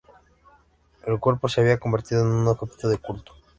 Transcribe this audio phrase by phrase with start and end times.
[1.05, 3.33] El cuerpo se había convertido en objeto de culto.